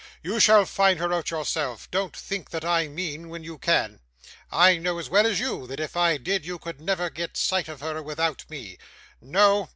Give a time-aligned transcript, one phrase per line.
[0.23, 1.87] 'You shall find her out yourself.
[1.91, 3.99] Don't think that I mean, when you can
[4.51, 7.67] I know as well as you that if I did, you could never get sight
[7.67, 8.79] of her without me.
[9.21, 9.69] No.